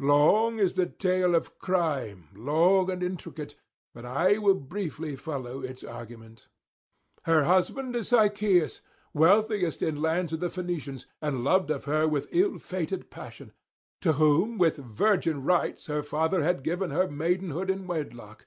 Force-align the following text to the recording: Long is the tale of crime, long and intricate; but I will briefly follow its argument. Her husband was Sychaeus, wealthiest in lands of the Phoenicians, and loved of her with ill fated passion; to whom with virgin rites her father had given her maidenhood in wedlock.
Long 0.00 0.58
is 0.58 0.72
the 0.72 0.86
tale 0.86 1.34
of 1.34 1.58
crime, 1.58 2.28
long 2.34 2.90
and 2.90 3.02
intricate; 3.02 3.56
but 3.92 4.06
I 4.06 4.38
will 4.38 4.54
briefly 4.54 5.16
follow 5.16 5.60
its 5.60 5.84
argument. 5.84 6.48
Her 7.24 7.44
husband 7.44 7.94
was 7.94 8.08
Sychaeus, 8.08 8.80
wealthiest 9.12 9.82
in 9.82 10.00
lands 10.00 10.32
of 10.32 10.40
the 10.40 10.48
Phoenicians, 10.48 11.04
and 11.20 11.44
loved 11.44 11.70
of 11.70 11.84
her 11.84 12.08
with 12.08 12.28
ill 12.32 12.58
fated 12.58 13.10
passion; 13.10 13.52
to 14.00 14.14
whom 14.14 14.56
with 14.56 14.76
virgin 14.78 15.44
rites 15.44 15.88
her 15.88 16.02
father 16.02 16.42
had 16.42 16.62
given 16.64 16.90
her 16.90 17.06
maidenhood 17.06 17.68
in 17.68 17.86
wedlock. 17.86 18.46